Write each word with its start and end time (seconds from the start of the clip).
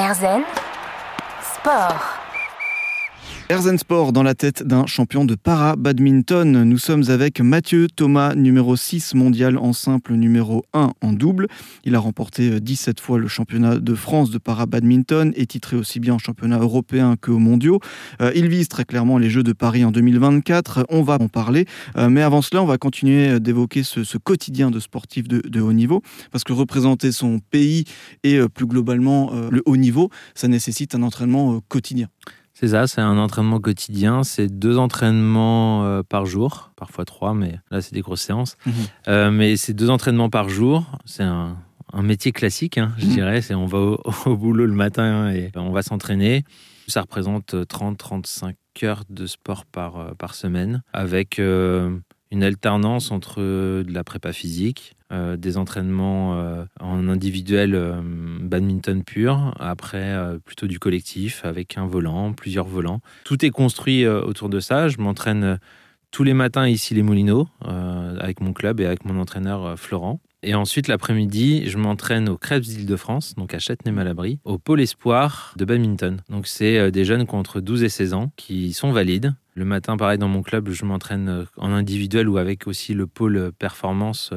Erzen 0.00 0.46
Sport. 1.42 2.19
Erzen 3.50 3.78
Sport 3.78 4.12
dans 4.12 4.22
la 4.22 4.36
tête 4.36 4.62
d'un 4.62 4.86
champion 4.86 5.24
de 5.24 5.34
para-badminton. 5.34 6.62
Nous 6.62 6.78
sommes 6.78 7.02
avec 7.08 7.40
Mathieu 7.40 7.88
Thomas, 7.88 8.36
numéro 8.36 8.76
6 8.76 9.14
mondial 9.14 9.58
en 9.58 9.72
simple, 9.72 10.12
numéro 10.12 10.64
1 10.72 10.92
en 11.00 11.12
double. 11.12 11.48
Il 11.84 11.96
a 11.96 11.98
remporté 11.98 12.60
17 12.60 13.00
fois 13.00 13.18
le 13.18 13.26
championnat 13.26 13.78
de 13.78 13.94
France 13.96 14.30
de 14.30 14.38
para-badminton 14.38 15.32
et 15.34 15.46
titré 15.46 15.76
aussi 15.76 15.98
bien 15.98 16.14
en 16.14 16.18
championnat 16.18 16.58
européen 16.58 17.16
qu'aux 17.20 17.40
mondiaux. 17.40 17.80
Euh, 18.20 18.30
il 18.36 18.48
vise 18.48 18.68
très 18.68 18.84
clairement 18.84 19.18
les 19.18 19.30
Jeux 19.30 19.42
de 19.42 19.52
Paris 19.52 19.84
en 19.84 19.90
2024. 19.90 20.86
On 20.88 21.02
va 21.02 21.18
en 21.20 21.26
parler. 21.26 21.66
Euh, 21.96 22.08
mais 22.08 22.22
avant 22.22 22.42
cela, 22.42 22.62
on 22.62 22.66
va 22.66 22.78
continuer 22.78 23.40
d'évoquer 23.40 23.82
ce, 23.82 24.16
quotidien 24.18 24.70
de 24.70 24.78
sportif 24.78 25.26
de, 25.26 25.60
haut 25.60 25.72
niveau. 25.72 26.02
Parce 26.30 26.44
que 26.44 26.52
représenter 26.52 27.10
son 27.10 27.40
pays 27.40 27.84
et 28.22 28.36
euh, 28.36 28.48
plus 28.48 28.66
globalement 28.66 29.32
le 29.50 29.62
haut 29.66 29.76
niveau, 29.76 30.10
ça 30.36 30.46
nécessite 30.46 30.94
un 30.94 31.02
entraînement 31.02 31.60
quotidien. 31.68 32.08
C'est 32.60 32.68
ça, 32.68 32.86
c'est 32.86 33.00
un 33.00 33.16
entraînement 33.16 33.58
quotidien. 33.58 34.22
C'est 34.22 34.48
deux 34.48 34.76
entraînements 34.76 35.82
euh, 35.86 36.02
par 36.02 36.26
jour, 36.26 36.72
parfois 36.76 37.06
trois, 37.06 37.32
mais 37.32 37.58
là, 37.70 37.80
c'est 37.80 37.94
des 37.94 38.02
grosses 38.02 38.20
séances. 38.20 38.58
Mhm. 38.66 38.72
Euh, 39.08 39.30
mais 39.30 39.56
c'est 39.56 39.72
deux 39.72 39.88
entraînements 39.88 40.28
par 40.28 40.50
jour. 40.50 40.84
C'est 41.06 41.22
un, 41.22 41.56
métier 42.02 42.32
classique, 42.32 42.76
hein, 42.76 42.92
je 42.98 43.06
mhm. 43.06 43.12
dirais. 43.12 43.40
C'est 43.40 43.54
on 43.54 43.64
va 43.64 43.78
au, 43.78 43.96
boulot 44.36 44.66
le 44.66 44.74
matin 44.74 45.30
et 45.30 45.50
on 45.56 45.70
va 45.70 45.80
s'entraîner. 45.80 46.44
Ça 46.86 47.00
représente 47.00 47.54
30-35 47.54 48.54
heures 48.82 49.04
de 49.08 49.24
sport 49.24 49.64
par, 49.64 49.96
euh, 49.96 50.12
par 50.12 50.34
semaine, 50.34 50.82
avec 50.92 51.38
une 51.38 52.42
alternance 52.42 53.10
entre 53.10 53.40
de 53.40 53.90
la 53.90 54.04
prépa 54.04 54.34
physique, 54.34 54.96
euh, 55.12 55.36
des 55.36 55.56
entraînements 55.56 56.38
euh, 56.38 56.64
en 56.78 57.08
individuel 57.08 57.74
euh, 57.74 58.00
badminton 58.50 59.02
pur, 59.04 59.54
après 59.58 60.14
plutôt 60.44 60.66
du 60.66 60.78
collectif 60.78 61.44
avec 61.44 61.78
un 61.78 61.86
volant, 61.86 62.32
plusieurs 62.34 62.66
volants. 62.66 63.00
Tout 63.24 63.44
est 63.44 63.50
construit 63.50 64.06
autour 64.06 64.48
de 64.48 64.60
ça. 64.60 64.88
Je 64.88 64.98
m'entraîne 64.98 65.58
tous 66.10 66.24
les 66.24 66.34
matins 66.34 66.66
ici 66.66 66.92
les 66.94 67.02
Moulineaux 67.02 67.48
avec 67.62 68.40
mon 68.40 68.52
club 68.52 68.80
et 68.80 68.86
avec 68.86 69.04
mon 69.04 69.18
entraîneur 69.18 69.78
Florent. 69.78 70.20
Et 70.42 70.54
ensuite, 70.54 70.88
l'après-midi, 70.88 71.68
je 71.68 71.76
m'entraîne 71.76 72.28
au 72.28 72.38
Crêpes 72.38 72.62
d'Île-de-France, 72.62 73.34
donc 73.36 73.52
à 73.52 73.58
Châtenay-Malabry, 73.58 74.38
au 74.44 74.58
pôle 74.58 74.80
espoir 74.80 75.52
de 75.56 75.64
badminton. 75.64 76.22
Donc, 76.30 76.46
c'est 76.46 76.90
des 76.90 77.04
jeunes 77.04 77.26
qui 77.26 77.34
ont 77.34 77.38
entre 77.38 77.60
12 77.60 77.82
et 77.82 77.88
16 77.88 78.14
ans 78.14 78.32
qui 78.36 78.72
sont 78.72 78.92
valides. 78.92 79.34
Le 79.54 79.66
matin, 79.66 79.96
pareil, 79.98 80.16
dans 80.16 80.28
mon 80.28 80.42
club, 80.42 80.70
je 80.70 80.84
m'entraîne 80.86 81.46
en 81.58 81.72
individuel 81.72 82.28
ou 82.28 82.38
avec 82.38 82.66
aussi 82.66 82.94
le 82.94 83.06
pôle 83.06 83.52
performance 83.58 84.32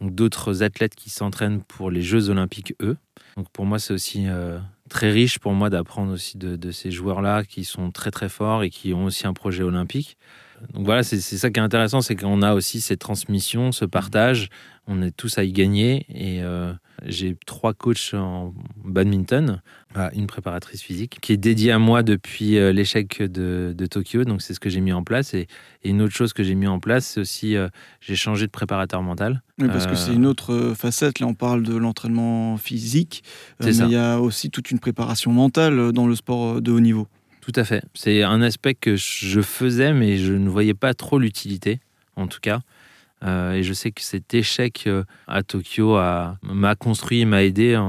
d'autres 0.00 0.62
athlètes 0.62 0.94
qui 0.94 1.10
s'entraînent 1.10 1.62
pour 1.62 1.90
les 1.90 2.02
Jeux 2.02 2.28
Olympiques, 2.28 2.74
eux. 2.82 2.96
Donc 3.36 3.48
pour 3.50 3.66
moi, 3.66 3.78
c'est 3.78 3.92
aussi 3.92 4.24
euh, 4.28 4.58
très 4.88 5.10
riche 5.10 5.38
pour 5.38 5.52
moi 5.52 5.70
d'apprendre 5.70 6.12
aussi 6.12 6.38
de, 6.38 6.70
ces 6.70 6.90
joueurs-là 6.90 7.44
qui 7.44 7.64
sont 7.64 7.90
très 7.90 8.10
très 8.10 8.28
forts 8.28 8.62
et 8.62 8.70
qui 8.70 8.92
ont 8.94 9.04
aussi 9.04 9.26
un 9.26 9.32
projet 9.32 9.62
olympique. 9.62 10.16
Donc 10.72 10.84
voilà, 10.84 11.02
c'est 11.02 11.20
ça 11.20 11.50
qui 11.50 11.60
est 11.60 11.62
intéressant, 11.62 12.00
c'est 12.00 12.16
qu'on 12.16 12.42
a 12.42 12.54
aussi 12.54 12.80
cette 12.80 13.00
transmission, 13.00 13.72
ce 13.72 13.84
partage. 13.84 14.48
On 14.88 15.02
est 15.02 15.10
tous 15.10 15.36
à 15.38 15.44
y 15.44 15.52
gagner 15.52 16.06
et 16.08 16.42
euh, 16.42 16.72
j'ai 17.04 17.36
trois 17.44 17.74
coachs 17.74 18.14
en 18.14 18.54
badminton, 18.84 19.60
une 20.14 20.26
préparatrice 20.26 20.80
physique 20.80 21.18
qui 21.20 21.32
est 21.32 21.36
dédiée 21.36 21.72
à 21.72 21.80
moi 21.80 22.04
depuis 22.04 22.56
euh, 22.56 22.72
l'échec 22.72 23.20
de, 23.20 23.74
Tokyo. 23.90 24.24
Donc 24.24 24.42
c'est 24.42 24.54
ce 24.54 24.60
que 24.60 24.70
j'ai 24.70 24.80
mis 24.80 24.92
en 24.92 25.02
place. 25.02 25.34
Et, 25.34 25.48
une 25.82 26.02
autre 26.02 26.14
chose 26.14 26.32
que 26.32 26.44
j'ai 26.44 26.54
mis 26.54 26.68
en 26.68 26.78
place, 26.78 27.06
c'est 27.06 27.20
aussi 27.20 27.56
euh, 27.56 27.68
j'ai 28.00 28.14
changé 28.14 28.46
de 28.46 28.52
préparateur 28.52 29.02
mental. 29.02 29.42
Oui, 29.58 29.68
parce 29.68 29.86
que 29.86 29.96
c'est 29.96 30.12
une 30.12 30.26
autre 30.26 30.74
facette. 30.76 31.18
Là, 31.18 31.26
on 31.26 31.34
parle 31.34 31.62
de 31.62 31.74
l'entraînement 31.74 32.56
physique, 32.56 33.24
mais 33.60 33.74
il 33.74 33.90
y 33.90 33.96
a 33.96 34.20
aussi 34.20 34.50
toute 34.50 34.70
une 34.70 34.78
préparation 34.78 35.32
mentale 35.32 35.92
dans 35.92 36.06
le 36.06 36.14
sport 36.14 36.60
de 36.60 36.70
haut 36.70 36.80
niveau. 36.80 37.08
Tout 37.46 37.52
à 37.60 37.62
fait. 37.62 37.84
C'est 37.94 38.24
un 38.24 38.42
aspect 38.42 38.74
que 38.74 38.96
je 38.96 39.40
faisais, 39.40 39.92
mais 39.92 40.16
je 40.16 40.32
ne 40.32 40.48
voyais 40.48 40.74
pas 40.74 40.94
trop 40.94 41.20
l'utilité, 41.20 41.78
en 42.16 42.26
tout 42.26 42.40
cas. 42.42 42.58
Euh, 43.22 43.52
et 43.52 43.62
je 43.62 43.72
sais 43.72 43.92
que 43.92 44.02
cet 44.02 44.34
échec 44.34 44.82
euh, 44.88 45.04
à 45.28 45.44
Tokyo 45.44 45.96
m'a 46.42 46.74
construit, 46.74 47.24
m'a 47.24 47.44
aidé 47.44 47.80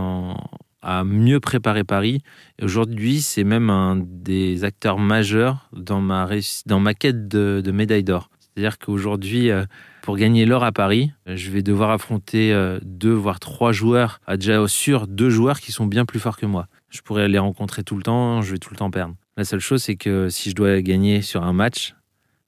à 0.83 1.03
mieux 1.03 1.39
préparer 1.39 1.83
Paris. 1.83 2.21
Aujourd'hui, 2.61 3.19
c'est 3.19 3.43
même 3.43 3.71
un 3.71 3.95
des 4.05 4.63
acteurs 4.63 4.99
majeurs 4.99 5.67
dans 5.73 6.01
ma, 6.01 6.29
dans 6.67 6.79
ma 6.79 6.93
quête 6.93 7.27
de, 7.27 7.71
médaille 7.71 8.03
d'or. 8.03 8.29
C'est-à-dire 8.39 8.77
qu'aujourd'hui, 8.77 9.49
euh, 9.49 9.65
pour 10.03 10.17
gagner 10.17 10.45
l'or 10.45 10.63
à 10.63 10.71
Paris, 10.71 11.13
je 11.25 11.49
vais 11.49 11.63
devoir 11.63 11.89
affronter 11.89 12.55
deux, 12.83 13.11
voire 13.11 13.39
trois 13.39 13.71
joueurs, 13.71 14.21
à 14.27 14.37
déjà 14.37 14.67
sûr 14.67 15.07
deux 15.07 15.31
joueurs 15.31 15.59
qui 15.59 15.71
sont 15.71 15.87
bien 15.87 16.05
plus 16.05 16.19
forts 16.19 16.37
que 16.37 16.45
moi. 16.45 16.67
Je 16.91 17.01
pourrais 17.01 17.27
les 17.27 17.39
rencontrer 17.39 17.83
tout 17.83 17.97
le 17.97 18.03
temps, 18.03 18.43
je 18.43 18.51
vais 18.51 18.59
tout 18.59 18.69
le 18.69 18.77
temps 18.77 18.91
perdre. 18.91 19.15
La 19.37 19.45
seule 19.45 19.59
chose, 19.59 19.83
c'est 19.83 19.95
que 19.95 20.29
si 20.29 20.49
je 20.49 20.55
dois 20.55 20.81
gagner 20.81 21.21
sur 21.21 21.43
un 21.43 21.53
match, 21.53 21.95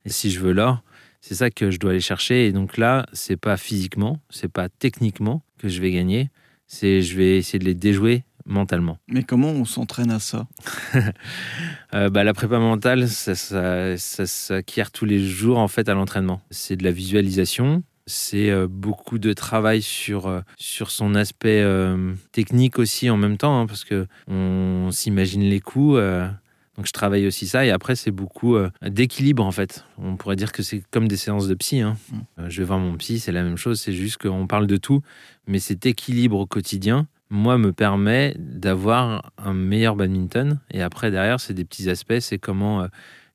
et 0.05 0.09
si 0.09 0.31
je 0.31 0.39
veux 0.39 0.53
l'or, 0.53 0.81
c'est 1.21 1.35
ça 1.35 1.51
que 1.51 1.69
je 1.69 1.77
dois 1.77 1.91
aller 1.91 1.99
chercher. 1.99 2.47
Et 2.47 2.51
donc 2.51 2.77
là, 2.77 3.05
c'est 3.13 3.37
pas 3.37 3.57
physiquement, 3.57 4.19
c'est 4.31 4.51
pas 4.51 4.69
techniquement 4.69 5.43
que 5.59 5.69
je 5.69 5.81
vais 5.81 5.91
gagner, 5.91 6.31
c'est 6.65 7.03
je 7.03 7.15
vais 7.15 7.37
essayer 7.37 7.59
de 7.59 7.65
les 7.65 7.75
déjouer 7.75 8.23
mentalement. 8.47 8.97
Mais 9.07 9.21
comment 9.21 9.49
on 9.49 9.65
s'entraîne 9.65 10.11
à 10.11 10.19
ça? 10.19 10.47
Euh, 11.95 12.07
bah, 12.09 12.23
La 12.23 12.35
prépa 12.35 12.59
mentale, 12.59 13.07
ça, 13.07 13.33
s'acquiert 13.97 14.91
tous 14.91 15.05
les 15.05 15.25
jours 15.25 15.57
en 15.57 15.67
fait 15.67 15.89
à 15.89 15.95
l'entraînement. 15.95 16.39
C'est 16.51 16.75
de 16.75 16.83
la 16.83 16.91
visualisation, 16.91 17.81
c'est 18.05 18.51
euh, 18.51 18.67
beaucoup 18.69 19.17
de 19.17 19.33
travail 19.33 19.81
sur, 19.81 20.27
euh, 20.27 20.41
sur 20.55 20.91
son 20.91 21.15
aspect 21.15 21.65
technique 22.31 22.77
aussi 22.77 23.09
en 23.09 23.17
même 23.17 23.37
temps, 23.37 23.59
hein, 23.59 23.65
parce 23.65 23.85
que 23.85 24.05
on 24.27 24.89
s'imagine 24.91 25.41
les 25.41 25.59
coups. 25.59 25.99
Donc 26.79 26.87
je 26.87 26.93
travaille 26.93 27.27
aussi 27.27 27.45
ça 27.45 27.65
et 27.65 27.71
après 27.71 27.97
c'est 27.97 28.09
beaucoup 28.09 28.55
euh, 28.55 28.69
d'équilibre 28.81 29.45
en 29.45 29.51
fait. 29.51 29.83
On 29.97 30.15
pourrait 30.15 30.37
dire 30.37 30.53
que 30.53 30.63
c'est 30.63 30.81
comme 30.91 31.09
des 31.09 31.17
séances 31.17 31.49
de 31.49 31.53
psy. 31.53 31.81
Hein. 31.81 31.97
Mm. 32.09 32.17
Euh, 32.39 32.45
je 32.49 32.61
vais 32.61 32.63
voir 32.63 32.79
mon 32.79 32.95
psy, 32.95 33.19
c'est 33.19 33.33
la 33.33 33.43
même 33.43 33.57
chose, 33.57 33.81
c'est 33.81 33.91
juste 33.91 34.15
qu'on 34.15 34.47
parle 34.47 34.65
de 34.65 34.77
tout, 34.77 35.01
mais 35.45 35.59
cet 35.59 35.85
équilibre 35.85 36.39
au 36.39 36.45
quotidien, 36.45 37.05
moi, 37.29 37.57
me 37.57 37.73
permet 37.73 38.33
d'avoir 38.39 39.33
un 39.37 39.53
meilleur 39.53 39.97
badminton. 39.97 40.61
Et 40.71 40.81
après 40.81 41.11
derrière, 41.11 41.41
c'est 41.41 41.53
des 41.53 41.65
petits 41.65 41.89
aspects, 41.89 42.19
c'est 42.21 42.37
comment 42.37 42.83
euh, 42.83 42.87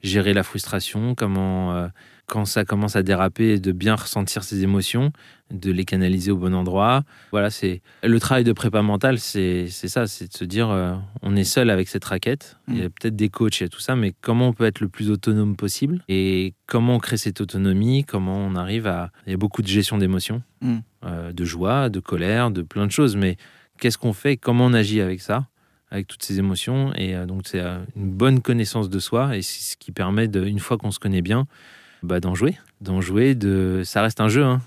gérer 0.04 0.34
la 0.34 0.42
frustration, 0.42 1.14
comment 1.14 1.88
quand 2.26 2.44
ça 2.44 2.64
commence 2.64 2.96
à 2.96 3.02
déraper, 3.02 3.58
de 3.58 3.72
bien 3.72 3.94
ressentir 3.94 4.44
ses 4.44 4.62
émotions, 4.62 5.12
de 5.50 5.70
les 5.70 5.84
canaliser 5.84 6.30
au 6.30 6.36
bon 6.36 6.54
endroit. 6.54 7.02
Voilà, 7.32 7.50
c'est 7.50 7.82
le 8.02 8.18
travail 8.18 8.44
de 8.44 8.52
prépa 8.52 8.82
mental, 8.82 9.18
c'est 9.18 9.68
ça, 9.68 10.06
c'est 10.06 10.28
de 10.28 10.32
se 10.32 10.44
dire, 10.44 10.70
euh, 10.70 10.94
on 11.22 11.36
est 11.36 11.44
seul 11.44 11.70
avec 11.70 11.88
cette 11.88 12.04
raquette. 12.04 12.56
Il 12.68 12.78
y 12.78 12.82
a 12.82 12.86
mm. 12.86 12.90
peut-être 12.90 13.16
des 13.16 13.28
coachs 13.28 13.60
et 13.60 13.68
tout 13.68 13.80
ça, 13.80 13.94
mais 13.94 14.14
comment 14.20 14.48
on 14.48 14.52
peut 14.52 14.64
être 14.64 14.80
le 14.80 14.88
plus 14.88 15.10
autonome 15.10 15.56
possible 15.56 16.02
et 16.08 16.54
comment 16.66 16.96
on 16.96 16.98
crée 16.98 17.18
cette 17.18 17.40
autonomie, 17.40 18.04
comment 18.04 18.38
on 18.38 18.56
arrive 18.56 18.86
à. 18.86 19.10
Il 19.26 19.30
y 19.30 19.34
a 19.34 19.38
beaucoup 19.38 19.62
de 19.62 19.68
gestion 19.68 19.98
d'émotions, 19.98 20.42
mm. 20.62 20.76
euh, 21.04 21.32
de 21.32 21.44
joie, 21.44 21.90
de 21.90 22.00
colère, 22.00 22.50
de 22.50 22.62
plein 22.62 22.86
de 22.86 22.92
choses, 22.92 23.16
mais 23.16 23.36
qu'est-ce 23.78 23.98
qu'on 23.98 24.14
fait, 24.14 24.36
comment 24.36 24.66
on 24.66 24.72
agit 24.72 25.00
avec 25.00 25.20
ça? 25.20 25.46
Avec 25.94 26.08
toutes 26.08 26.24
ces 26.24 26.40
émotions 26.40 26.92
et 26.96 27.14
euh, 27.14 27.24
donc 27.24 27.42
c'est 27.44 27.60
une 27.60 28.10
bonne 28.10 28.40
connaissance 28.40 28.90
de 28.90 28.98
soi 28.98 29.36
et 29.36 29.42
c'est 29.42 29.74
ce 29.74 29.76
qui 29.76 29.92
permet 29.92 30.26
de, 30.26 30.44
une 30.44 30.58
fois 30.58 30.76
qu'on 30.76 30.90
se 30.90 30.98
connaît 30.98 31.22
bien 31.22 31.46
bah, 32.02 32.18
d'en 32.18 32.34
jouer. 32.34 32.58
D'en 32.80 33.00
jouer, 33.00 33.36
de... 33.36 33.82
ça 33.84 34.02
reste 34.02 34.20
un 34.20 34.28
jeu, 34.28 34.42
hein. 34.42 34.60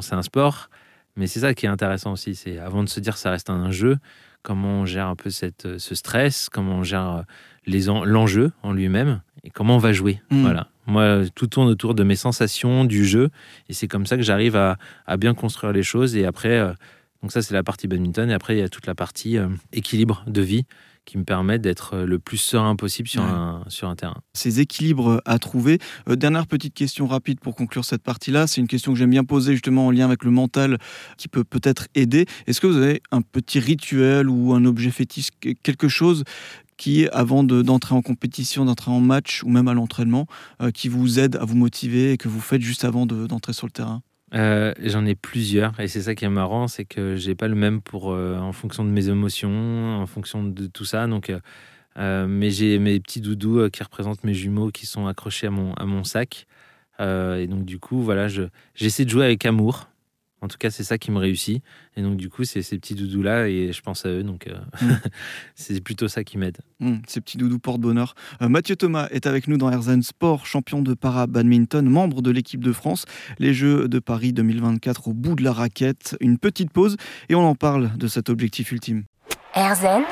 c'est 0.00 0.14
un 0.14 0.22
sport, 0.22 0.70
mais 1.16 1.26
c'est 1.26 1.40
ça 1.40 1.52
qui 1.52 1.66
est 1.66 1.68
intéressant 1.68 2.12
aussi. 2.12 2.36
C'est 2.36 2.58
avant 2.58 2.84
de 2.84 2.88
se 2.88 3.00
dire 3.00 3.16
ça 3.16 3.32
reste 3.32 3.50
un 3.50 3.72
jeu, 3.72 3.98
comment 4.42 4.82
on 4.82 4.86
gère 4.86 5.08
un 5.08 5.16
peu 5.16 5.30
cette, 5.30 5.78
ce 5.78 5.94
stress, 5.96 6.48
comment 6.48 6.76
on 6.76 6.82
gère 6.84 7.24
euh, 7.66 8.04
l'enjeu 8.04 8.52
en 8.62 8.72
lui-même 8.72 9.20
et 9.42 9.50
comment 9.50 9.74
on 9.74 9.80
va 9.80 9.92
jouer. 9.92 10.22
Mm. 10.30 10.42
Voilà. 10.42 10.68
Moi, 10.86 11.22
tout 11.34 11.48
tourne 11.48 11.68
autour 11.68 11.94
de 11.96 12.04
mes 12.04 12.16
sensations, 12.16 12.84
du 12.84 13.04
jeu, 13.04 13.30
et 13.68 13.72
c'est 13.72 13.88
comme 13.88 14.06
ça 14.06 14.16
que 14.16 14.22
j'arrive 14.22 14.56
à, 14.56 14.78
à, 15.06 15.16
bien 15.16 15.34
construire 15.34 15.72
les 15.72 15.82
choses. 15.82 16.16
Et 16.16 16.24
après, 16.24 16.58
euh, 16.58 16.72
donc 17.22 17.32
ça 17.32 17.42
c'est 17.42 17.54
la 17.54 17.62
partie 17.62 17.88
badminton, 17.88 18.30
et 18.30 18.34
après 18.34 18.56
il 18.56 18.60
y 18.60 18.62
a 18.62 18.68
toute 18.68 18.86
la 18.86 18.94
partie 18.94 19.38
euh, 19.38 19.48
équilibre 19.72 20.24
de 20.26 20.42
vie 20.42 20.64
qui 21.04 21.18
me 21.18 21.24
permettent 21.24 21.62
d'être 21.62 21.94
euh, 21.94 22.06
le 22.06 22.18
plus 22.18 22.36
serein 22.36 22.76
possible 22.76 23.08
sur, 23.08 23.22
un, 23.22 23.64
sur 23.68 23.88
un 23.88 23.96
terrain. 23.96 24.20
Ces 24.34 24.60
équilibres 24.60 25.20
à 25.24 25.38
trouver. 25.38 25.78
Euh, 26.08 26.16
dernière 26.16 26.46
petite 26.46 26.74
question 26.74 27.06
rapide 27.06 27.40
pour 27.40 27.56
conclure 27.56 27.84
cette 27.84 28.02
partie-là. 28.02 28.46
C'est 28.46 28.60
une 28.60 28.68
question 28.68 28.92
que 28.92 28.98
j'aime 28.98 29.10
bien 29.10 29.24
poser 29.24 29.52
justement 29.52 29.86
en 29.86 29.90
lien 29.90 30.04
avec 30.04 30.24
le 30.24 30.30
mental 30.30 30.78
qui 31.16 31.28
peut 31.28 31.44
peut-être 31.44 31.88
aider. 31.94 32.26
Est-ce 32.46 32.60
que 32.60 32.66
vous 32.66 32.76
avez 32.76 33.02
un 33.10 33.22
petit 33.22 33.58
rituel 33.58 34.28
ou 34.28 34.54
un 34.54 34.64
objet 34.64 34.90
fétiche, 34.90 35.30
quelque 35.62 35.88
chose 35.88 36.24
qui, 36.76 37.08
avant 37.08 37.44
d'entrer 37.44 37.94
en 37.94 38.02
compétition, 38.02 38.64
d'entrer 38.64 38.90
en 38.90 39.00
match 39.00 39.42
ou 39.42 39.48
même 39.48 39.68
à 39.68 39.74
l'entraînement, 39.74 40.26
euh, 40.60 40.70
qui 40.70 40.88
vous 40.88 41.18
aide 41.18 41.36
à 41.36 41.44
vous 41.44 41.56
motiver 41.56 42.12
et 42.12 42.16
que 42.16 42.28
vous 42.28 42.40
faites 42.40 42.62
juste 42.62 42.84
avant 42.84 43.06
d'entrer 43.06 43.52
sur 43.52 43.66
le 43.66 43.72
terrain? 43.72 44.02
Euh, 44.34 44.72
j'en 44.78 45.04
ai 45.04 45.14
plusieurs 45.14 45.78
et 45.78 45.88
c'est 45.88 46.02
ça 46.02 46.14
qui 46.14 46.24
est 46.24 46.30
marrant, 46.30 46.66
c'est 46.66 46.84
que 46.84 47.16
j'ai 47.16 47.34
pas 47.34 47.48
le 47.48 47.54
même 47.54 47.82
pour 47.82 48.12
euh, 48.12 48.38
en 48.38 48.52
fonction 48.52 48.84
de 48.84 48.90
mes 48.90 49.08
émotions, 49.08 50.00
en 50.00 50.06
fonction 50.06 50.42
de 50.42 50.66
tout 50.66 50.84
ça. 50.84 51.06
Donc, 51.06 51.32
euh, 51.98 52.26
mais 52.26 52.50
j'ai 52.50 52.78
mes 52.78 52.98
petits 53.00 53.20
doudous 53.20 53.68
qui 53.70 53.82
représentent 53.82 54.24
mes 54.24 54.34
jumeaux 54.34 54.70
qui 54.70 54.86
sont 54.86 55.06
accrochés 55.06 55.48
à 55.48 55.50
mon 55.50 55.74
à 55.74 55.84
mon 55.84 56.04
sac. 56.04 56.46
et 57.00 57.46
donc 57.48 57.64
du 57.64 57.78
coup, 57.78 58.02
voilà, 58.02 58.28
j'essaie 58.74 59.04
de 59.04 59.10
jouer 59.10 59.24
avec 59.24 59.44
amour. 59.46 59.88
En 60.42 60.48
tout 60.48 60.58
cas, 60.58 60.70
c'est 60.70 60.84
ça 60.84 60.98
qui 60.98 61.10
me 61.10 61.18
réussit. 61.18 61.62
Et 61.96 62.02
donc, 62.02 62.16
du 62.18 62.28
coup, 62.28 62.44
c'est 62.44 62.62
ces 62.62 62.76
petits 62.78 62.94
doudous-là 62.94 63.48
et 63.48 63.72
je 63.72 63.80
pense 63.80 64.04
à 64.04 64.10
eux. 64.10 64.22
Donc, 64.22 64.46
euh, 64.48 64.52
Mm. 64.80 64.96
c'est 65.54 65.80
plutôt 65.80 66.08
ça 66.08 66.24
qui 66.24 66.38
m'aide. 66.38 66.58
Hum, 66.80 67.00
ces 67.06 67.20
petits 67.20 67.38
doudous 67.38 67.58
porte-bonheur. 67.58 68.14
Euh, 68.40 68.48
Mathieu 68.48 68.76
Thomas 68.76 69.08
est 69.10 69.26
avec 69.26 69.48
nous 69.48 69.56
dans 69.56 69.70
Herzen 69.70 70.02
Sport, 70.02 70.46
champion 70.46 70.82
de 70.82 70.94
para-badminton, 70.94 71.88
membre 71.88 72.22
de 72.22 72.30
l'équipe 72.30 72.62
de 72.62 72.72
France. 72.72 73.04
Les 73.38 73.54
Jeux 73.54 73.88
de 73.88 73.98
Paris 73.98 74.32
2024 74.32 75.08
au 75.08 75.12
bout 75.12 75.34
de 75.34 75.44
la 75.44 75.52
raquette. 75.52 76.16
Une 76.20 76.38
petite 76.38 76.70
pause 76.72 76.96
et 77.28 77.34
on 77.34 77.46
en 77.46 77.54
parle 77.54 77.96
de 77.96 78.08
cet 78.08 78.28
objectif 78.28 78.72
ultime. 78.72 79.04
Erzen 79.54 80.02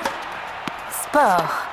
Sport. 0.91 1.69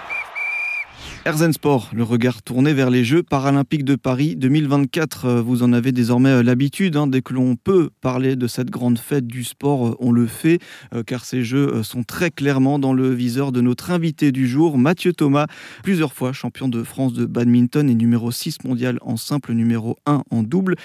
Herzen 1.28 1.52
Sport, 1.52 1.90
le 1.94 2.04
regard 2.04 2.42
tourné 2.42 2.74
vers 2.74 2.90
les 2.90 3.04
Jeux 3.04 3.22
paralympiques 3.22 3.84
de 3.84 3.98
Paris 3.98 4.38
2024. 4.38 5.26
Euh, 5.26 5.42
Vous 5.42 5.62
en 5.62 5.74
avez 5.74 5.92
désormais 5.92 6.30
euh, 6.30 6.42
l'habitude. 6.42 6.96
hein. 6.96 7.06
Dès 7.06 7.22
que 7.22 7.34
l'on 7.34 7.58
peut 7.58 7.90
parler 8.00 8.38
de 8.38 8.48
cette 8.48 8.70
grande 8.70 8.98
fête 8.98 9.28
du 9.28 9.44
sport, 9.44 9.88
euh, 9.90 9.98
on 10.00 10.14
le 10.14 10.26
fait, 10.26 10.60
car 11.06 11.26
ces 11.26 11.44
Jeux 11.44 11.84
sont 11.84 12.04
très 12.04 12.32
clairement 12.32 12.80
dans 12.80 12.94
le 12.94 13.14
viseur 13.14 13.52
de 13.52 13.60
notre 13.60 13.92
invité 13.92 14.32
du 14.32 14.48
jour, 14.48 14.78
Mathieu 14.78 15.12
Thomas, 15.12 15.48
plusieurs 15.84 16.14
fois 16.14 16.32
champion 16.32 16.70
de 16.70 16.82
France 16.82 17.12
de 17.12 17.26
badminton 17.26 17.90
et 17.90 17.96
numéro 17.96 18.32
6 18.32 18.64
mondial 18.64 18.98
en 19.02 19.18
simple, 19.18 19.52
numéro 19.52 19.98
1 20.06 20.24
en 20.32 20.44
double. 20.44 20.76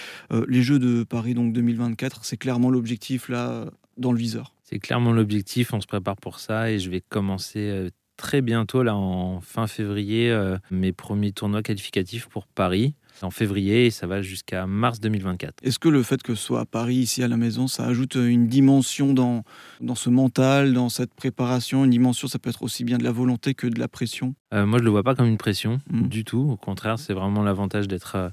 Les 0.49 0.63
Jeux 0.63 0.81
de 0.81 1.05
Paris 1.05 1.35
donc 1.35 1.53
2024, 1.53 2.25
c'est 2.25 2.37
clairement 2.37 2.71
l'objectif 2.71 3.29
là 3.29 3.67
dans 3.97 4.11
le 4.11 4.19
viseur. 4.19 4.57
C'est 4.65 4.81
clairement 4.81 5.13
l'objectif. 5.13 5.73
On 5.73 5.81
se 5.81 5.87
prépare 5.87 6.17
pour 6.17 6.41
ça 6.41 6.73
et 6.73 6.81
je 6.81 6.91
vais 6.91 7.01
commencer 7.01 7.91
très 8.17 8.41
bientôt, 8.43 8.83
là, 8.83 8.95
en 8.95 9.41
fin 9.41 9.67
février, 9.67 10.31
euh, 10.31 10.57
mes 10.71 10.93
premiers 10.93 11.33
tournois 11.33 11.63
qualificatifs 11.63 12.27
pour 12.29 12.47
Paris. 12.47 12.95
C'est 13.15 13.25
en 13.25 13.31
février 13.31 13.87
et 13.87 13.91
ça 13.91 14.07
va 14.07 14.23
jusqu'à 14.23 14.67
mars 14.67 14.99
2024. 14.99 15.57
Est-ce 15.63 15.79
que 15.79 15.89
le 15.89 16.03
fait 16.03 16.23
que 16.23 16.35
ce 16.35 16.43
soit 16.43 16.61
à 16.61 16.65
Paris, 16.65 16.97
ici 16.97 17.23
à 17.23 17.29
la 17.29 17.37
maison, 17.37 17.69
ça 17.69 17.85
ajoute 17.85 18.15
une 18.15 18.47
dimension 18.49 19.13
dans, 19.13 19.45
dans 19.81 19.95
ce 19.95 20.09
mental, 20.09 20.73
dans 20.73 20.89
cette 20.89 21.13
préparation? 21.15 21.85
Une 21.85 21.91
dimension, 21.91 22.27
ça 22.27 22.39
peut 22.39 22.49
être 22.51 22.63
aussi 22.63 22.85
bien 22.85 22.97
de 22.99 23.05
la 23.05 23.13
volonté 23.13 23.55
que 23.55 23.67
de 23.67 23.79
la 23.79 23.89
pression? 23.89 24.35
Euh, 24.55 24.65
moi, 24.65 24.79
je 24.79 24.85
le 24.85 24.91
vois 24.91 25.03
pas 25.03 25.15
comme 25.15 25.27
une 25.27 25.37
pression 25.39 25.79
Mm. 25.91 26.09
du 26.09 26.25
tout. 26.25 26.49
Au 26.51 26.57
contraire, 26.57 26.99
c'est 26.99 27.13
vraiment 27.13 27.43
l'avantage 27.43 27.87
d'être 27.89 28.17
euh, 28.17 28.29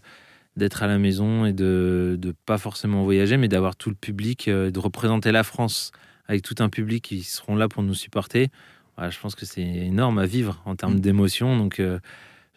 d'être 0.56 0.84
à 0.84 0.88
la 0.88 0.98
maison 0.98 1.46
et 1.46 1.54
de 1.54 2.20
ne 2.22 2.32
pas 2.32 2.58
forcément 2.58 3.04
voyager, 3.04 3.38
mais 3.38 3.48
d'avoir 3.48 3.76
tout 3.78 3.90
le 3.90 3.96
public, 3.96 4.50
de 4.50 4.80
représenter 4.80 5.32
la 5.32 5.44
France 5.44 5.92
avec 6.28 6.42
tout 6.42 6.56
un 6.60 6.68
public 6.70 7.04
qui 7.04 7.24
seront 7.24 7.56
là 7.56 7.70
pour 7.70 7.82
nous 7.82 7.94
supporter. 7.94 8.50
Voilà, 9.00 9.12
je 9.12 9.20
pense 9.22 9.34
que 9.34 9.46
c'est 9.46 9.62
énorme 9.64 10.20
à 10.20 10.26
vivre 10.26 10.62
en 10.66 10.76
termes 10.76 10.96
Mm. 10.96 11.00
d'émotion. 11.00 11.58
Donc, 11.58 11.80
euh, 11.80 12.00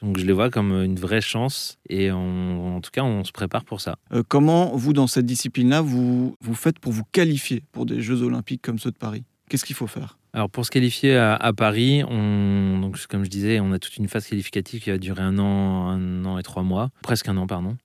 donc, 0.03 0.19
je 0.19 0.27
les 0.27 0.33
vois 0.33 0.51
comme 0.51 0.73
une 0.73 0.97
vraie 0.99 1.21
chance 1.21 1.79
et 1.89 2.11
on- 2.11 2.77
en 2.77 2.81
tout 2.81 2.91
cas, 2.91 3.05
on 3.05 3.23
se 3.23 3.31
prépare 3.31 3.65
pour 3.65 3.81
ça. 3.81 3.95
Euh, 4.13 4.25
Comment, 4.27 4.77
vous, 4.77 4.93
dans 4.93 5.07
cette 5.07 5.25
discipline-là, 5.27 5.83
vous, 5.83 6.35
vous 6.41 6.55
faites 6.57 6.81
pour 6.81 6.91
vous 6.91 7.05
qualifier 7.13 7.63
pour 7.71 7.87
des 7.87 8.01
Jeux 8.01 8.23
olympiques 8.23 8.61
comme 8.61 8.81
ceux 8.81 8.91
de 8.91 8.97
Paris? 8.99 9.23
Qu'est-ce 9.49 9.65
qu'il 9.65 9.77
faut 9.77 9.87
faire? 9.87 10.19
Alors 10.33 10.51
pour 10.51 10.67
se 10.67 10.73
qualifier 10.73 11.15
à, 11.15 11.37
à 11.37 11.53
Paris, 11.53 12.03
on, 12.09 12.81
donc 12.81 12.99
comme 13.07 13.23
je 13.25 13.31
disais, 13.31 13.61
on 13.61 13.71
a 13.71 13.79
toute 13.79 13.97
une 13.99 14.09
phase 14.09 14.27
qualificative 14.27 14.83
qui 14.83 14.91
va 14.91 14.99
durer 14.99 15.23
un 15.23 15.39
an, 15.39 15.89
un 15.91 16.25
an 16.25 16.39
et 16.39 16.43
trois 16.43 16.63
mois, 16.65 16.89
presque 17.03 17.29
un 17.29 17.37
an 17.37 17.47
pardon. 17.47 17.77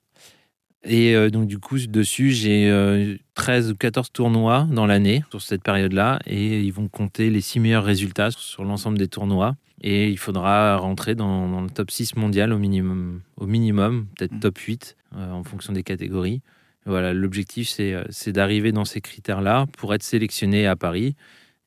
Et 0.84 1.14
euh, 1.14 1.28
donc 1.28 1.48
du 1.48 1.58
coup 1.58 1.76
dessus 1.88 2.30
j'ai 2.30 2.70
euh, 2.70 3.16
13 3.34 3.72
ou 3.72 3.76
14 3.76 4.12
tournois 4.12 4.66
dans 4.70 4.86
l'année 4.86 5.24
sur 5.30 5.42
cette 5.42 5.62
période-là 5.62 6.20
et 6.24 6.60
ils 6.60 6.72
vont 6.72 6.88
compter 6.88 7.30
les 7.30 7.40
six 7.40 7.58
meilleurs 7.58 7.84
résultats 7.84 8.30
sur 8.30 8.64
l'ensemble 8.64 8.96
des 8.96 9.08
tournois 9.08 9.56
et 9.82 10.08
il 10.08 10.18
faudra 10.18 10.76
rentrer 10.76 11.16
dans, 11.16 11.48
dans 11.48 11.60
le 11.62 11.70
top 11.70 11.90
6 11.90 12.14
mondial 12.16 12.52
au 12.52 12.58
minimum, 12.58 13.22
au 13.36 13.46
minimum 13.46 14.06
peut-être 14.16 14.34
Mm. 14.34 14.40
top 14.40 14.58
8 14.58 14.96
euh, 15.16 15.32
en 15.32 15.42
fonction 15.42 15.72
des 15.72 15.82
catégories. 15.82 16.42
Voilà, 16.86 17.12
l'objectif 17.12 17.68
c'est 17.68 17.92
euh, 17.92 18.04
c'est 18.10 18.32
d'arriver 18.32 18.70
dans 18.70 18.84
ces 18.84 19.00
critères-là 19.00 19.66
pour 19.76 19.94
être 19.94 20.04
sélectionné 20.04 20.66
à 20.66 20.76
Paris 20.76 21.16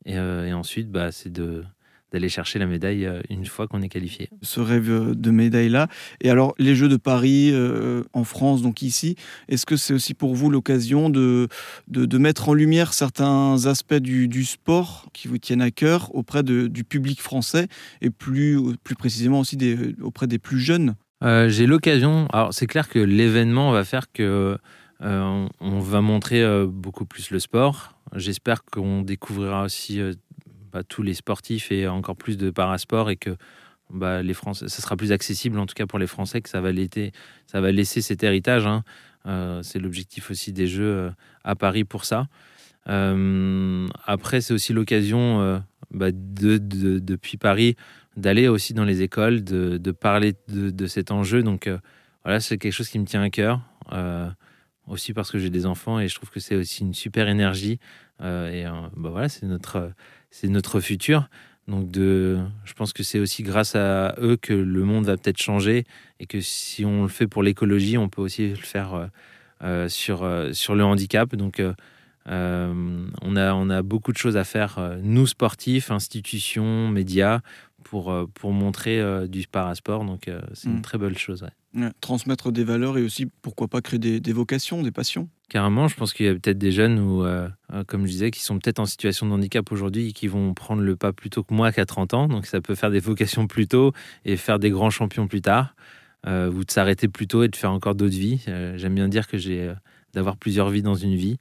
et, 0.06 0.14
et 0.16 0.54
ensuite, 0.54 0.90
bah, 0.90 1.12
c'est 1.12 1.32
de 1.32 1.64
d'aller 2.12 2.30
chercher 2.30 2.60
la 2.60 2.66
médaille 2.66 3.06
euh, 3.06 3.22
une 3.30 3.46
fois 3.46 3.68
qu'on 3.68 3.82
est 3.82 3.90
qualifié. 3.90 4.30
ce 4.42 4.60
rêve 4.60 4.90
euh, 4.92 5.16
de 5.16 5.32
médaille-là. 5.32 5.88
Et 6.20 6.30
alors, 6.30 6.54
les 6.60 6.76
Jeux 6.76 6.90
de 6.90 6.98
Paris 6.98 7.52
euh, 7.54 8.04
en 8.14 8.24
France, 8.24 8.62
donc 8.62 8.82
ici, 8.82 9.16
est-ce 9.48 9.66
que 9.66 9.78
c'est 9.78 9.94
aussi 9.94 10.14
pour 10.14 10.36
vous 10.36 10.50
l'occasion 10.50 11.10
de, 11.10 11.48
de, 11.88 12.06
de 12.06 12.18
mettre 12.18 12.50
en 12.50 12.54
lumière 12.54 12.94
certains 12.94 13.66
aspects 13.66 13.94
du, 13.94 14.28
du 14.28 14.44
sport 14.44 15.08
qui 15.14 15.28
vous 15.28 15.38
tiennent 15.38 15.62
à 15.62 15.72
cœur 15.72 16.14
auprès 16.14 16.44
de- 16.44 16.68
du 16.68 16.84
public 16.84 17.22
français 17.22 17.68
et 18.02 18.10
plus, 18.10 18.60
plus 18.84 18.96
précisément 18.96 19.40
aussi 19.40 19.56
des, 19.56 19.96
auprès 20.02 20.28
des 20.28 20.40
plus 20.40 20.60
jeunes? 20.60 20.96
Euh, 21.24 21.48
J'ai 21.50 21.66
l'occasion. 21.66 22.28
Alors, 22.34 22.54
c'est 22.54 22.68
clair 22.68 22.90
que 22.90 23.00
l'événement 23.00 23.72
va 23.72 23.84
faire 23.86 24.12
que 24.12 24.58
euh, 25.02 25.22
on, 25.22 25.50
on 25.62 25.80
va 25.80 26.02
montrer 26.02 26.44
beaucoup 26.68 27.06
plus 27.06 27.32
le 27.32 27.40
sport. 27.40 27.96
J'espère 28.16 28.64
qu'on 28.66 29.02
découvrira 29.02 29.64
aussi 29.64 30.02
bah, 30.72 30.84
tous 30.84 31.04
les 31.04 31.14
sportifs 31.14 31.72
et 31.72 31.88
encore 31.88 32.16
plus 32.16 32.38
de 32.38 32.50
parasport 32.50 33.10
et 33.10 33.16
que 33.16 33.36
bah, 33.90 34.22
les 34.22 34.34
Français, 34.34 34.68
ça 34.70 34.82
sera 34.82 34.96
plus 34.96 35.12
accessible 35.12 35.60
en 35.60 35.66
tout 35.66 35.74
cas 35.74 35.86
pour 35.86 36.00
les 36.00 36.08
Français 36.08 36.42
que 36.42 36.50
ça 36.50 36.62
va, 36.62 36.70
ça 37.48 37.62
va 37.62 37.72
laisser 37.72 38.02
cet 38.02 38.24
héritage. 38.24 38.66
hein. 38.66 38.84
Euh, 39.28 39.62
c'est 39.62 39.80
l'objectif 39.80 40.32
aussi 40.32 40.52
des 40.52 40.68
Jeux 40.68 40.84
euh, 40.84 41.10
à 41.44 41.56
Paris 41.56 41.84
pour 41.84 42.06
ça. 42.06 42.28
Euh, 42.88 43.88
après, 44.06 44.42
c'est 44.42 44.54
aussi 44.54 44.74
l'occasion 44.74 45.62
bah, 45.92 46.12
de, 46.12 46.58
de- 46.58 47.00
depuis 47.00 47.38
Paris 47.38 47.76
d'aller 48.18 48.48
aussi 48.48 48.74
dans 48.74 48.86
les 48.86 49.04
écoles, 49.04 49.44
de, 49.44 49.92
parler 49.92 50.34
de, 50.48 50.88
cet 50.88 51.12
enjeu. 51.12 51.44
Donc 51.44 51.70
voilà, 52.24 52.40
c'est 52.40 52.58
quelque 52.58 52.74
chose 52.74 52.90
qui 52.90 52.98
me 52.98 53.06
tient 53.06 53.22
à 53.22 53.30
cœur. 53.30 53.62
Aussi 54.92 55.14
parce 55.14 55.32
que 55.32 55.40
j'ai 55.40 55.50
des 55.50 55.66
enfants 55.66 56.00
et 56.02 56.08
je 56.10 56.16
trouve 56.16 56.30
que 56.30 56.40
c'est 56.42 56.56
aussi 56.56 56.82
une 56.84 56.94
super 56.94 57.28
énergie. 57.30 57.80
Euh, 58.22 58.52
et 58.52 58.66
euh, 58.66 58.72
bah 58.98 59.10
voilà, 59.10 59.30
c'est 59.30 59.46
notre, 59.46 59.92
c'est 60.30 60.50
notre 60.50 60.80
futur. 60.82 61.30
Donc 61.68 61.90
de, 61.92 62.40
je 62.66 62.74
pense 62.74 62.92
que 62.92 63.02
c'est 63.02 63.20
aussi 63.20 63.42
grâce 63.44 63.76
à 63.76 64.16
eux 64.20 64.36
que 64.36 64.52
le 64.54 64.84
monde 64.84 65.06
va 65.06 65.16
peut-être 65.16 65.42
changer 65.42 65.86
et 66.20 66.26
que 66.26 66.42
si 66.42 66.84
on 66.84 67.04
le 67.04 67.08
fait 67.08 67.28
pour 67.28 67.42
l'écologie, 67.42 67.98
on 67.98 68.10
peut 68.10 68.22
aussi 68.22 68.50
le 68.50 68.56
faire 68.56 69.10
euh, 69.64 69.88
sur, 69.88 70.28
sur 70.52 70.76
le 70.76 70.84
handicap. 70.84 71.36
Donc 71.36 71.62
euh, 71.62 71.74
on, 72.28 73.36
a, 73.36 73.54
on 73.54 73.70
a 73.70 73.82
beaucoup 73.84 74.12
de 74.12 74.18
choses 74.18 74.38
à 74.38 74.44
faire, 74.44 74.98
nous 75.02 75.28
sportifs, 75.28 75.90
institutions, 75.92 76.90
médias, 76.90 77.40
pour, 77.84 78.14
pour 78.34 78.52
montrer 78.52 79.02
du 79.28 79.48
parasport. 79.48 80.04
Donc 80.04 80.30
c'est 80.54 80.70
Mm. 80.70 80.76
une 80.76 80.82
très 80.82 80.98
belle 80.98 81.18
chose. 81.18 81.44
ouais. 81.44 81.50
Transmettre 82.02 82.52
des 82.52 82.64
valeurs 82.66 82.98
et 82.98 83.04
aussi, 83.04 83.28
pourquoi 83.42 83.68
pas, 83.70 83.82
créer 83.82 83.98
des, 84.00 84.20
des 84.20 84.34
vocations, 84.34 84.82
des 84.84 84.92
passions 84.92 85.30
Carrément, 85.48 85.88
je 85.88 85.96
pense 85.96 86.12
qu'il 86.14 86.26
y 86.26 86.30
a 86.30 86.34
peut-être 86.34 86.58
des 86.58 86.72
jeunes, 86.72 87.00
où, 87.00 87.24
euh, 87.24 87.48
euh, 87.74 87.84
comme 87.86 88.06
je 88.06 88.12
disais, 88.12 88.30
qui 88.32 88.42
sont 88.42 88.60
peut-être 88.60 88.80
en 88.80 88.86
situation 88.86 89.26
de 89.28 89.32
handicap 89.32 89.72
aujourd'hui 89.72 90.10
et 90.10 90.12
qui 90.12 90.28
vont 90.28 90.54
prendre 90.54 90.82
le 90.82 90.96
pas 90.98 91.14
plus 91.14 91.30
tôt 91.30 91.44
que 91.44 91.54
moi 91.54 91.72
qu'à 91.72 91.86
30 91.86 92.14
ans. 92.14 92.28
Donc 92.28 92.46
ça 92.46 92.60
peut 92.60 92.76
faire 92.76 92.92
des 92.92 93.00
vocations 93.00 93.48
plus 93.48 93.68
tôt 93.68 93.94
et 94.26 94.36
faire 94.36 94.60
des 94.60 94.70
grands 94.70 94.90
champions 94.90 95.28
plus 95.28 95.42
tard. 95.42 95.76
euh, 96.28 96.52
ou 96.52 96.64
de 96.64 96.70
s'arrêter 96.72 97.08
plus 97.08 97.26
tôt 97.28 97.42
et 97.44 97.48
de 97.48 97.56
faire 97.56 97.72
encore 97.72 97.96
d'autres 97.96 98.16
vies. 98.18 98.44
Euh, 98.48 98.78
J'aime 98.78 98.94
bien 98.96 99.08
dire 99.08 99.28
que 99.28 99.38
j'ai 99.40 99.74
d'avoir 100.14 100.36
plusieurs 100.38 100.70
vies 100.70 100.84
dans 100.84 100.94
une 100.94 101.16
vie. 101.16 101.38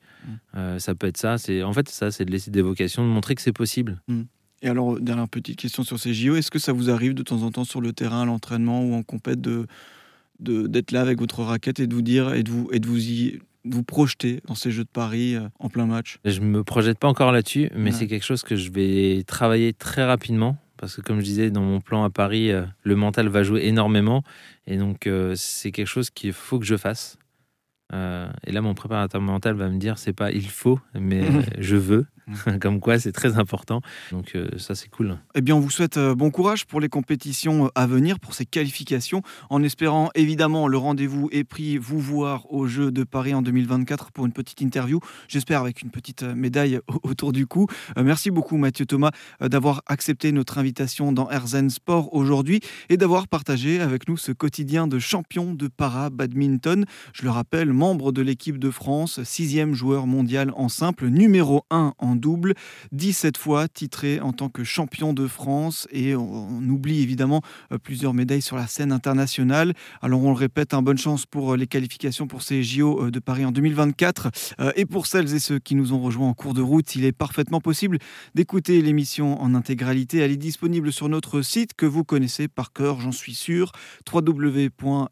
Mm. 0.54 0.78
Ça 0.78 0.94
peut 0.94 1.06
être 1.08 1.16
ça. 1.18 1.36
C'est 1.38 1.62
en 1.64 1.72
fait 1.72 1.88
ça, 1.88 2.10
c'est 2.12 2.24
de 2.24 2.30
laisser 2.30 2.50
des 2.52 2.62
vocations, 2.62 3.02
de 3.04 3.08
montrer 3.12 3.34
que 3.34 3.42
c'est 3.42 3.52
possible. 3.52 4.00
Et 4.62 4.68
alors, 4.68 4.98
dernière 5.00 5.28
petite 5.28 5.58
question 5.58 5.82
sur 5.82 5.98
ces 5.98 6.14
JO, 6.14 6.36
est-ce 6.36 6.50
que 6.50 6.58
ça 6.58 6.72
vous 6.72 6.88
arrive 6.88 7.14
de 7.14 7.22
temps 7.22 7.42
en 7.42 7.50
temps 7.50 7.64
sur 7.64 7.80
le 7.80 7.92
terrain, 7.92 8.22
à 8.22 8.24
l'entraînement 8.24 8.82
ou 8.84 8.94
en 8.94 9.02
compète 9.02 9.40
de- 9.40 9.66
d'être 10.40 10.92
là 10.92 11.00
avec 11.02 11.18
votre 11.20 11.42
raquette 11.42 11.80
et 11.80 11.86
de 11.86 11.94
vous 11.94 12.02
dire 12.02 12.34
et 12.34 12.42
de 12.42 12.50
vous 12.50 12.68
et 12.72 12.78
de 12.80 12.86
vous 12.86 12.98
y 13.08 13.40
vous 13.64 13.82
projeter 13.82 14.40
dans 14.46 14.54
ces 14.54 14.70
Jeux 14.70 14.84
de 14.84 14.88
Paris 14.90 15.34
euh, 15.36 15.42
en 15.58 15.68
plein 15.68 15.84
match 15.84 16.18
Je 16.24 16.40
me 16.40 16.64
projette 16.64 16.98
pas 16.98 17.08
encore 17.08 17.30
là-dessus, 17.30 17.68
mais 17.76 17.90
Ouais. 17.90 17.92
c'est 17.92 18.06
quelque 18.06 18.24
chose 18.24 18.42
que 18.42 18.56
je 18.56 18.70
vais 18.70 19.22
travailler 19.26 19.72
très 19.74 20.04
rapidement. 20.04 20.56
Parce 20.78 20.96
que 20.96 21.02
comme 21.02 21.18
je 21.20 21.24
disais, 21.24 21.50
dans 21.50 21.60
mon 21.60 21.82
plan 21.82 22.02
à 22.04 22.08
Paris, 22.08 22.50
euh, 22.52 22.64
le 22.84 22.96
mental 22.96 23.28
va 23.28 23.42
jouer 23.42 23.66
énormément. 23.66 24.22
Et 24.66 24.78
donc, 24.78 25.06
euh, 25.06 25.34
c'est 25.36 25.72
quelque 25.72 25.86
chose 25.88 26.08
qu'il 26.08 26.32
faut 26.32 26.58
que 26.58 26.64
je 26.64 26.76
fasse. 26.78 27.18
Et 27.92 28.52
là, 28.52 28.62
mon 28.62 28.72
préparateur 28.74 29.20
mental 29.20 29.56
va 29.56 29.68
me 29.68 29.76
dire, 29.76 29.98
c'est 29.98 30.12
pas 30.12 30.30
il 30.30 30.48
faut, 30.48 30.78
mais 30.94 31.22
je 31.58 31.74
veux. 31.76 32.06
Comme 32.60 32.80
quoi, 32.80 32.98
c'est 32.98 33.12
très 33.12 33.38
important. 33.38 33.80
Donc, 34.12 34.32
euh, 34.34 34.48
ça, 34.58 34.74
c'est 34.74 34.88
cool. 34.88 35.18
Eh 35.34 35.40
bien, 35.40 35.56
on 35.56 35.60
vous 35.60 35.70
souhaite 35.70 35.96
euh, 35.96 36.14
bon 36.14 36.30
courage 36.30 36.66
pour 36.66 36.80
les 36.80 36.88
compétitions 36.88 37.66
euh, 37.66 37.68
à 37.74 37.86
venir, 37.86 38.18
pour 38.20 38.34
ces 38.34 38.46
qualifications, 38.46 39.22
en 39.48 39.62
espérant 39.62 40.10
évidemment 40.14 40.68
le 40.68 40.78
rendez-vous 40.78 41.28
est 41.32 41.44
pris, 41.44 41.78
vous 41.78 41.98
voir 41.98 42.52
aux 42.52 42.66
Jeux 42.66 42.90
de 42.90 43.04
Paris 43.04 43.34
en 43.34 43.42
2024 43.42 44.12
pour 44.12 44.26
une 44.26 44.32
petite 44.32 44.60
interview, 44.60 45.00
j'espère 45.28 45.60
avec 45.60 45.82
une 45.82 45.90
petite 45.90 46.22
médaille 46.22 46.80
au- 46.88 47.00
autour 47.10 47.32
du 47.32 47.46
cou. 47.46 47.66
Merci 47.96 48.30
beaucoup 48.30 48.56
Mathieu 48.56 48.86
Thomas 48.86 49.10
d'avoir 49.40 49.82
accepté 49.86 50.32
notre 50.32 50.58
invitation 50.58 51.12
dans 51.12 51.30
Herzen 51.30 51.70
Sport 51.70 52.14
aujourd'hui 52.14 52.60
et 52.88 52.96
d'avoir 52.96 53.26
partagé 53.28 53.80
avec 53.80 54.08
nous 54.08 54.16
ce 54.16 54.32
quotidien 54.32 54.86
de 54.86 54.98
champion 54.98 55.54
de 55.54 55.68
para-badminton. 55.68 56.84
Je 57.12 57.22
le 57.24 57.30
rappelle, 57.30 57.72
membre 57.72 58.12
de 58.12 58.22
l'équipe 58.22 58.58
de 58.58 58.70
France, 58.70 59.22
sixième 59.24 59.74
joueur 59.74 60.06
mondial 60.06 60.52
en 60.56 60.68
simple, 60.68 61.08
numéro 61.08 61.64
1 61.70 61.94
en 61.98 62.16
double, 62.20 62.54
17 62.92 63.36
fois 63.36 63.66
titré 63.68 64.20
en 64.20 64.32
tant 64.32 64.48
que 64.48 64.64
champion 64.64 65.12
de 65.12 65.26
France 65.26 65.88
et 65.90 66.14
on 66.14 66.62
oublie 66.68 67.02
évidemment 67.02 67.42
euh, 67.72 67.78
plusieurs 67.78 68.14
médailles 68.14 68.42
sur 68.42 68.56
la 68.56 68.66
scène 68.66 68.92
internationale. 68.92 69.74
Alors 70.02 70.22
on 70.22 70.30
le 70.30 70.36
répète, 70.36 70.74
un 70.74 70.82
bonne 70.82 70.98
chance 70.98 71.26
pour 71.26 71.54
euh, 71.54 71.56
les 71.56 71.66
qualifications 71.66 72.26
pour 72.26 72.42
ces 72.42 72.62
JO 72.62 73.06
euh, 73.06 73.10
de 73.10 73.18
Paris 73.18 73.44
en 73.44 73.52
2024 73.52 74.30
et 74.76 74.86
pour 74.86 75.06
celles 75.06 75.34
et 75.34 75.38
ceux 75.38 75.58
qui 75.58 75.74
nous 75.74 75.92
ont 75.92 76.00
rejoints 76.00 76.28
en 76.28 76.34
cours 76.34 76.54
de 76.54 76.62
route, 76.62 76.94
il 76.94 77.04
est 77.04 77.12
parfaitement 77.12 77.60
possible 77.60 77.98
d'écouter 78.34 78.82
l'émission 78.82 79.40
en 79.40 79.54
intégralité. 79.54 80.18
Elle 80.18 80.32
est 80.32 80.36
disponible 80.36 80.92
sur 80.92 81.08
notre 81.08 81.42
site 81.42 81.74
que 81.74 81.86
vous 81.86 82.04
connaissez 82.04 82.48
par 82.48 82.72
cœur, 82.72 83.00
j'en 83.00 83.12
suis 83.12 83.34
sûr, 83.34 83.72
www.rzn.fr. 84.12 85.10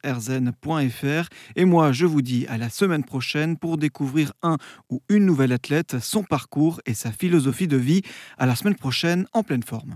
Et 1.57 1.65
moi, 1.65 1.93
je 1.93 2.07
vous 2.07 2.23
dis 2.23 2.47
à 2.49 2.59
la 2.59 2.69
semaine 2.69 3.05
prochaine 3.05 3.57
pour 3.57 3.79
découvrir 3.79 4.33
un 4.43 4.57
ou 4.91 5.03
une 5.09 5.25
nouvelle 5.25 5.53
athlète, 5.53 5.97
son 6.01 6.23
parcours 6.23 6.81
et 6.87 6.95
sa 6.99 7.13
philosophie 7.13 7.69
de 7.69 7.77
vie. 7.77 8.03
À 8.39 8.47
la 8.47 8.57
semaine 8.57 8.75
prochaine 8.75 9.27
en 9.33 9.43
pleine 9.43 9.63
forme. 9.63 9.87